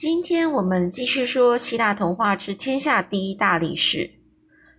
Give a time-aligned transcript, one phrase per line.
[0.00, 4.10] 今天我们继续说希腊童话之天下第一大力士。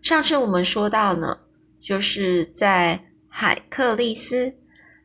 [0.01, 1.37] 上次我们说到呢，
[1.79, 4.55] 就是在海克利斯，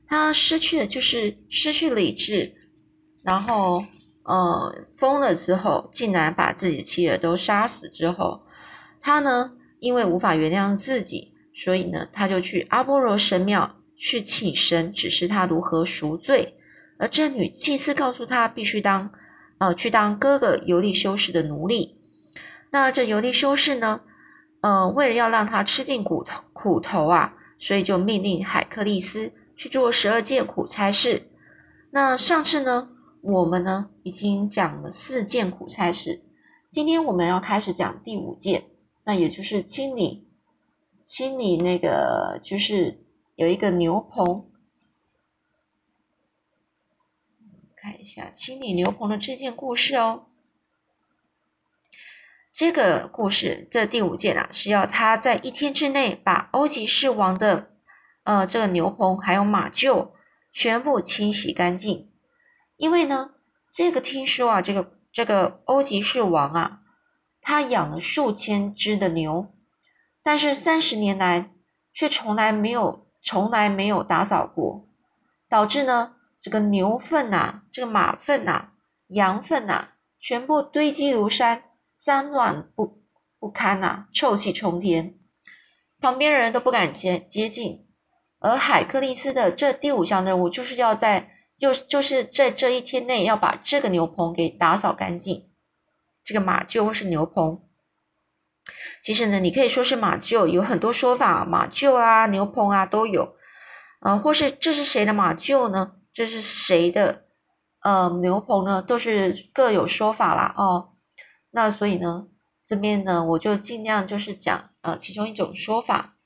[0.07, 2.51] 他失去了就是失去理智，
[3.23, 3.85] 然后
[4.23, 8.41] 呃疯了之后，竟然把自己的妻儿都杀死之后，
[9.03, 16.55] 他呢因为无法原谅自己，所以呢他就去阿波罗神庙去请神指示他如何赎罪。
[16.97, 19.13] 而这女祭司告诉他，必须当，
[19.59, 21.99] 呃，去当哥哥尤利修士的奴隶。
[22.71, 24.03] 那这尤利修士呢，
[24.61, 31.31] 呃，为了要让他吃尽苦头苦头啊，所以就命令海克利斯去做十二件苦差事。
[31.91, 32.91] 那上次呢，
[33.23, 36.23] 我们呢已经讲了四件苦差事，
[36.71, 38.65] 今天我们要开始讲第五件，
[39.05, 40.29] 那也就是清理
[41.05, 43.01] 清理那个，就是
[43.37, 44.45] 有一个牛棚。
[47.87, 50.27] 看一下清理牛棚的这件故事哦。
[52.53, 57.71] 这个故事这第五件啊，是要他在一天之内把欧吉士王的
[58.25, 60.11] 呃这个牛棚还有马厩
[60.51, 62.11] 全部清洗干净。
[62.77, 63.35] 因为呢，
[63.71, 66.81] 这个听说啊，这个这个欧吉士王啊，
[67.41, 69.55] 他养了数千只的牛，
[70.25, 71.53] 但是三十年来
[71.93, 74.89] 却从来没有从来没有打扫过，
[75.49, 76.16] 导致呢。
[76.47, 78.69] 这个牛粪呐，这个马粪呐，
[79.09, 79.89] 羊粪呐，
[80.21, 81.65] 全部堆积如山，
[81.97, 83.03] 脏乱不
[83.41, 85.17] 不堪呐，臭气冲天，
[86.01, 87.89] 旁边人都不敢接接近。
[88.39, 95.51] 而海克利斯的这第五项任务，就是要在又就是在这一天内要把这个牛棚给打扫干净。
[96.23, 97.61] 这个马厩或是牛棚，
[99.03, 103.35] 其实呢，你可以说是马厩，有很多说法，马厩啊、牛棚啊都有，
[104.01, 105.95] 呃，或是这是谁的马厩呢？
[106.17, 107.27] 这是谁的？
[107.81, 110.55] 呃，牛棚呢，都是各有说法啦。
[110.57, 110.95] 哦。
[111.51, 112.29] 那所以呢，
[112.65, 116.17] 这边呢，我就尽量就是讲呃其中一种说法。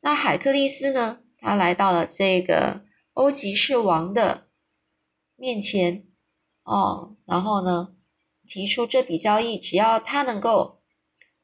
[0.00, 2.82] 那海克利斯呢，他来到了这个
[3.14, 4.48] 欧吉士王的
[5.36, 6.06] 面前
[6.62, 7.94] 哦，然后呢，
[8.46, 10.82] 提出这笔交易，只要他能够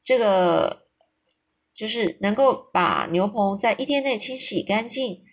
[0.03, 0.85] 这个
[1.73, 5.23] 就是能够把牛棚在一天内清洗干净。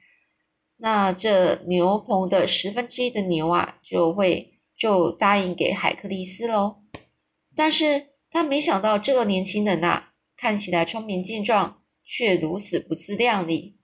[0.77, 6.83] 那这牛棚的十分之一的牛啊，就会就答应给海克利斯喽。
[7.55, 13.79] 但是他没想到，这个年轻人呐，看起来聪明健壮，却如此不自量力。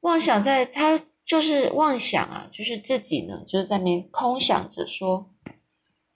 [0.00, 5.34] 妄想在他就是妄想啊，就是自己呢，就是在边空想着说，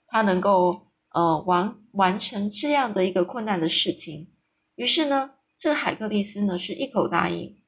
[0.07, 4.31] 他能够呃完完成这样的一个困难的事情。
[4.75, 7.59] 于是呢，这个海克利斯呢，是一口答应。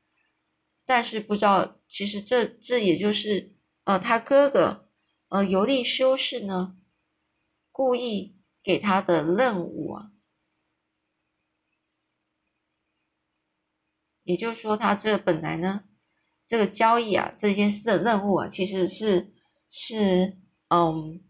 [0.88, 4.88] 但是不知道，其实这这也就是呃，他哥哥
[5.29, 6.78] 呃尤利修士呢
[7.72, 10.12] 故意给他的任务啊，
[14.23, 15.85] 也就是说，他这本来呢
[16.46, 19.34] 这个交易啊这件事的任务啊，其实是
[19.67, 20.38] 是
[20.69, 21.23] 嗯，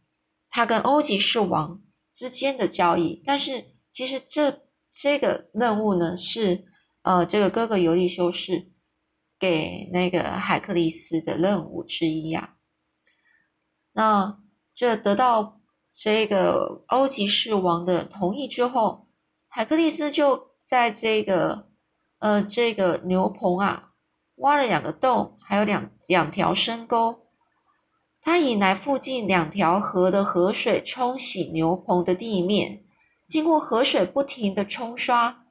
[0.50, 1.82] 他跟欧吉士王
[2.14, 6.66] 之间的交易，但是其实这这个任务呢是
[7.04, 8.75] 呃这个哥哥尤利修士。
[9.38, 12.56] 给那个海克利斯的任务之一呀，
[13.92, 14.40] 那
[14.74, 15.60] 这得到
[15.92, 19.08] 这个欧吉士王的同意之后，
[19.48, 21.70] 海克利斯就在这个
[22.20, 23.92] 呃这个牛棚啊
[24.36, 27.28] 挖了两个洞，还有两两条深沟，
[28.22, 32.86] 他引来附近两条河的河水冲洗牛棚的地面，
[33.28, 35.46] 经过河水不停的冲刷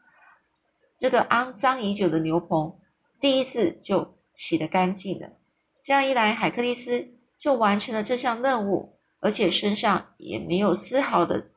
[0.99, 2.79] 这个肮脏已久的牛棚。
[3.25, 5.39] 第一次就洗得干净了，
[5.83, 11.51] 这样一来，海克利斯就完成了这项任务，而且身上也没有丝毫的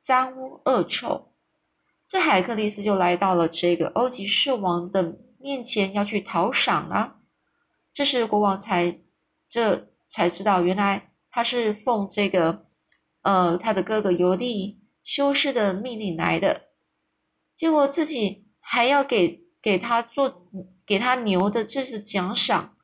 [0.00, 1.32] 脏污恶臭。
[2.08, 7.20] 这海克利斯就来到了这个欧吉士王的面前，要去讨赏了。
[7.94, 9.00] 这时国王才
[9.46, 12.66] 这才知道，原来他是奉这个
[13.20, 16.62] 呃他的哥哥尤利修士的命令来的，
[17.54, 20.48] 结果自己还要给给他做。
[20.84, 22.76] 给他牛的这是奖赏，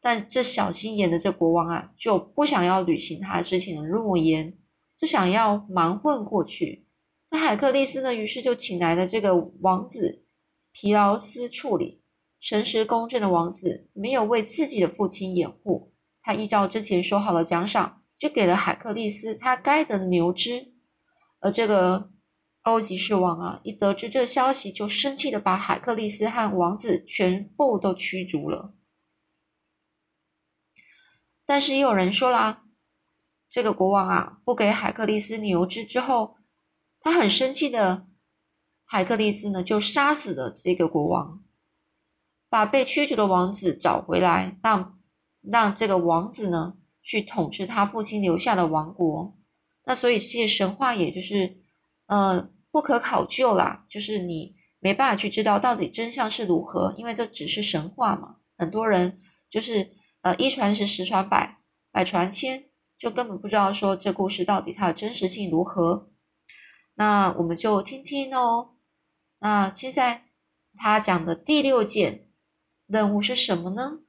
[0.00, 4.56] 但这小心眼的这国王啊，就不想要履行他之前的诺言，
[4.98, 6.86] 就想要蛮混过去。
[7.30, 10.24] 那海克利斯呢，于是就请来了这个王子
[10.72, 12.02] 皮劳斯处理。
[12.40, 15.92] 诚实公正的王子没有为自己的父亲掩护，
[16.22, 20.72] 他依照之前说好的奖赏，就给了海克利斯他该得的牛只，
[21.40, 22.13] 而这个。
[22.64, 28.74] 欧吉士王啊，一得知这消息，就生气的把海克利斯和王子全部都驱逐了。
[31.46, 32.64] 但是也有人说啦，
[33.50, 36.38] 这个国王啊不给海克利斯牛脂之后，
[37.00, 38.06] 他很生气的
[38.86, 41.44] 海克利斯呢就杀死了这个国王，
[42.48, 44.98] 把被驱逐的王子找回来，让
[45.42, 49.36] 让这个王子呢去统治他父亲留下的王国。
[49.84, 51.58] 那所以这些神话也就是
[52.06, 58.38] 呃不可考究啦，就是你没办法去知道到底真相是如何，因为这只是神话嘛。
[58.58, 59.92] 很多人就是
[60.22, 61.60] 呃一传十，十传百，
[61.92, 62.64] 百传千，
[62.98, 66.10] 就根本不知道说这故事到底它的真实性如何。
[66.94, 68.74] 那我们就听听哦。
[69.38, 70.24] 那现在
[70.76, 72.26] 他讲的第六件
[72.88, 74.00] 任务是什么呢？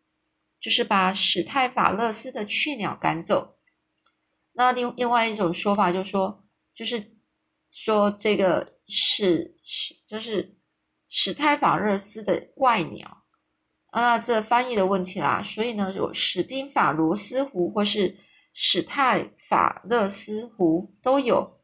[0.60, 3.58] 就是把史泰法勒斯的雀鸟赶走。
[4.54, 7.15] 那另另外一种说法就是说，就是
[7.78, 10.56] 说这个史史就是
[11.10, 13.24] 史泰法勒斯的怪鸟。
[13.92, 18.18] 啊，这翻译的问题啦，所以呢，有史丁法罗斯湖或是
[18.54, 21.62] 史泰法勒斯湖都有。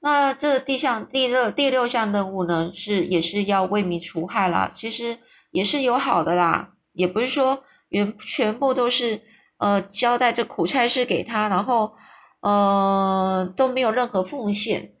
[0.00, 5.18] 那这第项第六第六项任务呢，是也是要为民除害啦，其实
[5.50, 9.22] 也是有好的啦，也不是说原全部都是
[9.56, 11.96] 呃交代这苦差事给他，然后
[12.40, 14.92] 呃都没有任何奉献，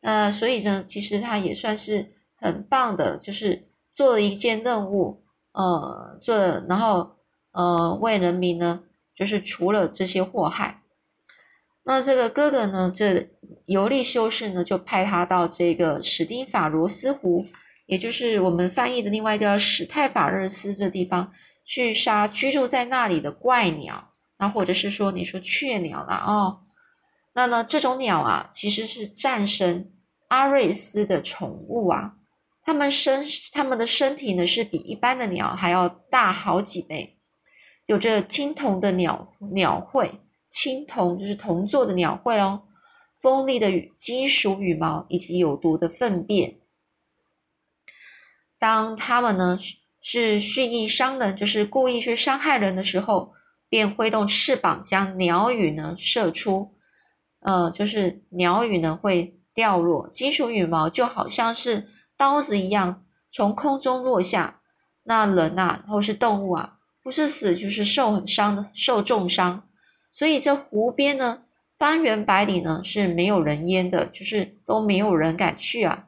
[0.00, 3.68] 那所以呢，其实他也算是很棒的，就是。
[3.96, 6.36] 做了一件任务，呃，做
[6.68, 7.14] 然后
[7.52, 8.82] 呃为人民呢，
[9.14, 10.82] 就是除了这些祸害。
[11.84, 13.28] 那这个哥哥呢，这
[13.66, 17.46] 尤利修士呢，就派他到这个史丁法罗斯湖，
[17.86, 21.32] 也就是我们翻译的另外一个史泰法热斯这地方，
[21.64, 26.63] 去杀居住在那里的怪鸟，那或者是说你说雀鸟了哦。
[27.34, 29.92] 那呢，这种鸟啊，其实是战神
[30.28, 32.14] 阿瑞斯的宠物啊。
[32.62, 37.18] 它们身，它们的身体呢是比一般的鸟还要大好几倍，
[37.86, 42.62] 有着青铜的鸟鸟喙，青铜就是铜做的鸟喙哦，
[43.20, 46.60] 锋利的金属羽毛以及有毒的粪便。
[48.58, 49.58] 当它们呢
[50.00, 53.34] 是蓄意伤人，就是故意去伤害人的时候，
[53.68, 56.73] 便挥动翅膀将鸟羽呢射出，
[57.44, 61.86] 呃，就是鸟羽呢会掉落，金属羽毛就好像是。
[62.16, 64.60] 刀子一样从空中落下，
[65.02, 69.68] 那人呐，或是动物啊，不是死就是受很伤的，受重伤。
[70.12, 71.42] 所以这湖边呢，
[71.76, 76.06] 方圆百里呢是没有人烟的，就是都没有人敢去啊。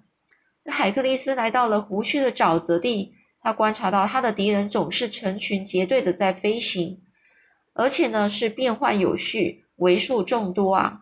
[0.62, 7.02] 这海克力斯来到了湖区的沼泽地，他观察到他的敌人总是成群结队的在飞行，
[7.74, 11.00] 而且呢是变换有序，为数众多啊。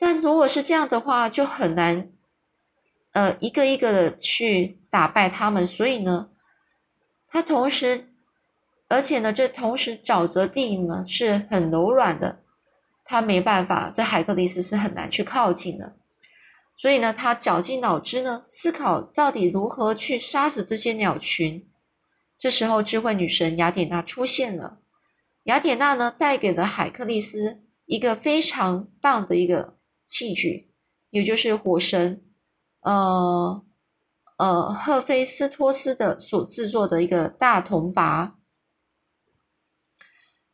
[0.00, 2.10] 但如果是这样的话，就很难。
[3.12, 6.30] 呃，一个一个的去打败他们，所以呢，
[7.28, 8.08] 他同时，
[8.88, 12.42] 而且呢，这同时沼泽地呢是很柔软的，
[13.04, 15.96] 他没办法，这海克力斯是很难去靠近的，
[16.76, 21.68] 所以呢，他绞尽脑汁呢，思考到底如何去杀死这些鸟群。
[22.38, 24.78] 这时候，智慧女神雅典娜出现了，
[25.44, 29.76] 雅典娜呢，带给了海克力斯一个非常棒的一个
[30.10, 30.72] 器具，
[31.10, 32.24] 也就是火神。
[32.80, 33.64] 呃
[34.38, 38.38] 呃，赫菲斯托斯的所制作的一个大铜拔，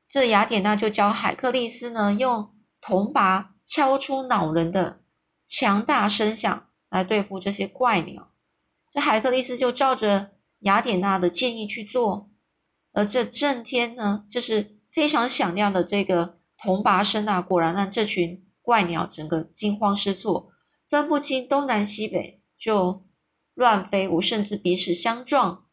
[0.08, 5.02] 这雅典娜就教海克力斯呢，用铜拔敲出恼人的
[5.46, 8.32] 强大声响来对付这些怪鸟。
[8.90, 12.28] 这海克力斯就照着雅典娜的建议去做，
[12.92, 20.50] 而这震天呢，就是非常响亮的这个铜拔声啊，果然让这群怪鸟整个惊慌失措。
[20.88, 23.06] 分不清东南西北，就
[23.54, 25.66] 乱飞舞，甚至彼此相撞。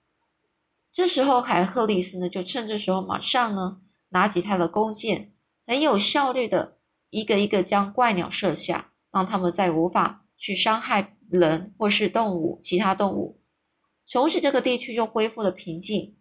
[0.92, 5.34] 这时候，海克力斯呢，就趁这时候马上呢，拿起他的弓箭，
[5.66, 6.78] 很有效率的
[7.10, 13.42] 一个一个将怪鸟射下，让他们再无法去伤害人或是动物，其他动物。
[14.06, 16.16] 从此，这个地区就恢复了平静，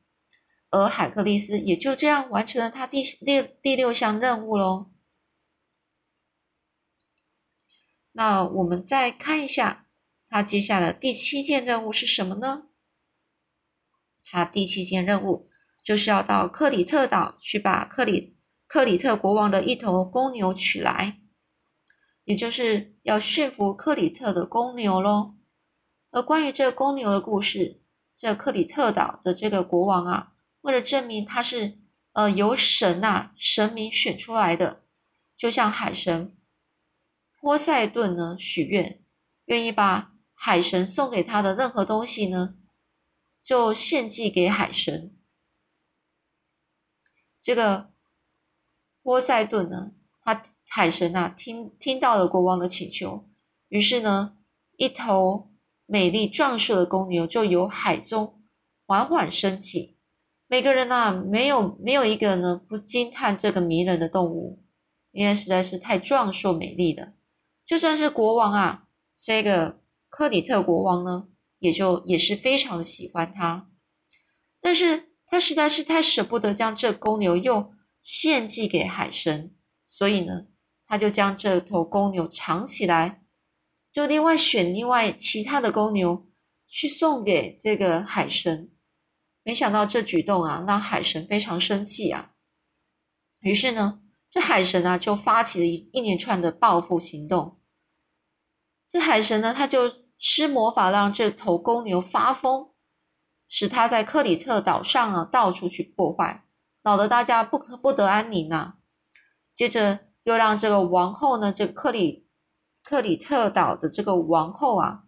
[0.71, 4.92] 而海克力斯也就这样完成了他第第第六项任务喽。
[8.13, 9.87] 那我们再看一下，
[10.29, 12.65] 他接下来第七件任务是什么呢？
[14.25, 15.51] 他第七件任务
[15.83, 21.21] 就是要到克里特岛去把克里克里特国王的一头公牛取来，
[22.25, 25.35] 也就是要驯服克里特的公牛喽。
[26.11, 27.83] 而关于这公牛的故事，
[28.17, 31.79] 这克里特岛的这个国王啊，为了证明他是
[32.13, 34.83] 呃由神呐神明选出来的，
[35.37, 36.37] 就像海神。
[37.43, 39.03] 波塞顿呢许愿，
[39.47, 42.55] 愿意把海神送给他的任何东西呢，
[43.43, 45.13] 就献祭给海神。
[47.43, 47.91] 这个
[49.03, 49.91] 波塞顿呢，
[50.23, 53.29] 他海神啊，听听到了国王的请求，
[53.67, 54.37] 于是呢，
[54.77, 55.51] 一头
[55.85, 58.41] 美丽壮硕的公牛就由海中
[58.87, 59.99] 缓缓升起。
[60.47, 64.63] 每个人呐，没有没有一个呢不惊叹这个迷人的动物，
[65.11, 67.15] 因为实在是太壮硕美丽了。
[67.73, 68.87] 就算是国王啊，
[69.17, 73.71] 这个克里特国王呢，也就也是非常的喜欢他。
[74.61, 80.49] 但是他实在是太舍不得将这公牛又献祭给海神，所以呢，
[80.85, 83.23] 他就将这头公牛藏起来，
[83.91, 86.29] 就另外选另外其他的公牛
[86.69, 88.71] 去送给这个海神。
[89.43, 92.33] 没想到这举动啊，让海神非常生气啊。
[93.41, 97.61] 于是呢，这海神啊就发起了一一连串的报复行动。
[98.93, 102.69] 这海神呢，他就施魔法让这头公牛发疯。
[103.49, 106.47] 使他在克里特岛上啊到处去破坏，
[106.85, 108.75] 闹得大家不可不得安宁呐。
[109.55, 112.27] 接着又让这个王后呢，这克里
[112.83, 115.05] 克里特岛的这个王后啊，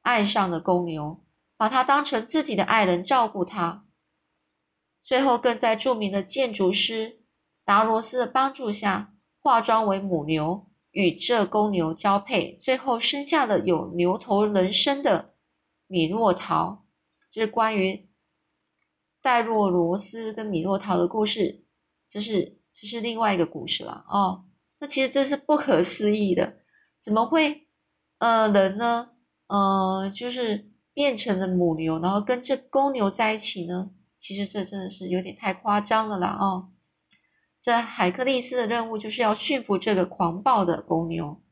[0.00, 1.22] 爱上了公牛，
[1.58, 3.84] 把他当成自己的爱人照顾他。
[5.02, 7.22] 最后更在著名的建筑师
[7.64, 10.67] 达罗斯的帮助下，化妆为母牛，
[10.98, 15.32] 与这公牛交配，最后生下了有牛头人身的
[15.86, 16.84] 米诺陶。
[17.30, 18.10] 这是关于
[19.22, 21.62] 戴若罗斯跟米诺陶的故事，
[22.08, 24.46] 这是这是另外一个故事了哦。
[24.80, 26.56] 那其实这是不可思议的，
[26.98, 27.68] 怎么会
[28.18, 29.10] 呃人呢？
[29.46, 33.92] 呃，就是变成了母牛，然后跟这公牛在一起呢？
[34.18, 36.72] 其实这真的是有点太夸张了啦哦。
[37.60, 41.42] 这海克力斯的任务就是要驯服这个狂暴的公牛，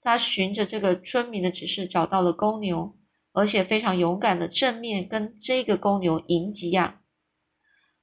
[0.00, 2.96] 他循着这个村民的指示找到了公牛。
[3.32, 7.00] 而且非常勇敢的正面跟这个公牛迎击呀！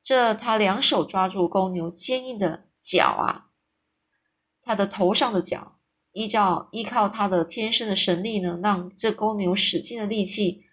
[0.01, 3.49] 这他两手抓住公牛坚硬的角啊，
[4.61, 5.81] 他的头上的角，
[6.13, 10.63] 依照依靠他的天生的神力呢，让这公牛使尽了力气。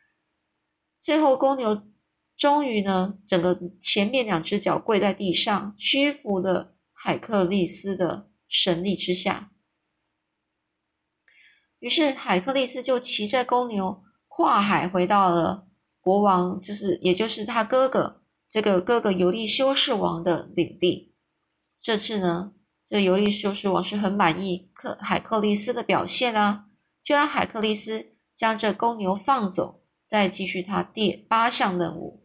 [1.01, 1.83] 最后公牛
[2.37, 9.53] 终于呢，整个前面两只脚跪在地上，屈服了海克利斯的神力之下。
[11.79, 14.03] 于是海克利斯就骑着公牛。
[14.37, 15.69] 跨海回到了
[16.01, 21.15] 国王，就是也就是他哥哥这个哥哥尤利修士王的领地。
[21.81, 22.53] 这次呢，
[22.85, 26.67] 这尤利修士王是很满意克海克利斯的表现啊，
[27.01, 32.24] 就让海克利斯将这公牛放走，再继续他第八项任务。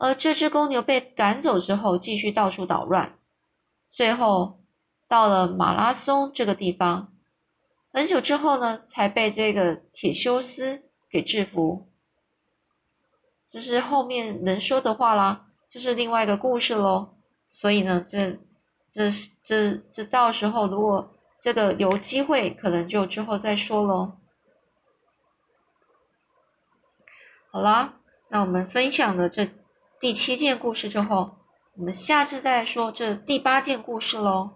[0.00, 3.16] 而这只公牛被赶走之后，继续到处捣乱，
[3.88, 4.58] 最后
[5.06, 7.12] 到了马拉松这个地方，
[7.92, 10.82] 很久之后呢，才被这个铁修斯。
[11.12, 11.88] 给制服，
[13.48, 17.16] 这是后面能说的话啦，这是另外一个故事喽。
[17.48, 18.38] 所以呢，这、
[18.92, 19.10] 这、
[19.42, 24.12] 这、这到时候如果这个有机会，可能就之后再说喽。
[27.50, 27.94] 好啦，
[28.28, 29.44] 那我们分享的这
[30.00, 31.32] 第七件故事之后，
[31.76, 34.52] 我们下次再说这第八件故事喽。